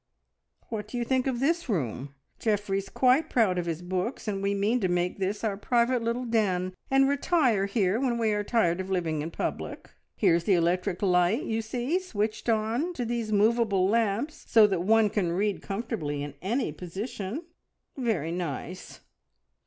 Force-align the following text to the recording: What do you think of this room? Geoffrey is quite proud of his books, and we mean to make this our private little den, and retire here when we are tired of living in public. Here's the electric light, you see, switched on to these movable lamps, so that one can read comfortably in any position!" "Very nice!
What 0.69 0.87
do 0.87 0.97
you 0.97 1.03
think 1.05 1.27
of 1.27 1.39
this 1.39 1.69
room? 1.69 2.15
Geoffrey 2.39 2.79
is 2.79 2.89
quite 2.89 3.29
proud 3.29 3.59
of 3.59 3.67
his 3.67 3.83
books, 3.83 4.27
and 4.27 4.41
we 4.41 4.55
mean 4.55 4.79
to 4.79 4.87
make 4.87 5.19
this 5.19 5.43
our 5.43 5.55
private 5.55 6.01
little 6.01 6.25
den, 6.25 6.73
and 6.89 7.07
retire 7.07 7.67
here 7.67 7.99
when 7.99 8.17
we 8.17 8.31
are 8.31 8.43
tired 8.43 8.81
of 8.81 8.89
living 8.89 9.21
in 9.21 9.29
public. 9.29 9.91
Here's 10.15 10.45
the 10.45 10.55
electric 10.55 11.03
light, 11.03 11.43
you 11.43 11.61
see, 11.61 11.99
switched 11.99 12.49
on 12.49 12.93
to 12.93 13.05
these 13.05 13.31
movable 13.31 13.87
lamps, 13.87 14.43
so 14.47 14.65
that 14.65 14.81
one 14.81 15.11
can 15.11 15.33
read 15.33 15.61
comfortably 15.61 16.23
in 16.23 16.33
any 16.41 16.71
position!" 16.71 17.43
"Very 17.95 18.31
nice! 18.31 19.01